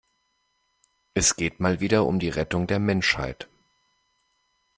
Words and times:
Es 1.13 1.35
geht 1.35 1.59
mal 1.59 1.79
wieder 1.79 2.07
um 2.07 2.17
die 2.17 2.29
Rettung 2.29 2.65
der 2.65 2.79
Menschheit. 2.79 3.47